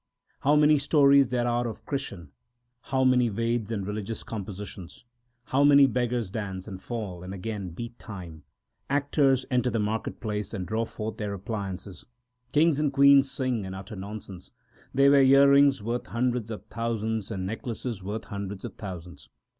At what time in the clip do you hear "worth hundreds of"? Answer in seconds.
15.83-16.65, 18.01-18.73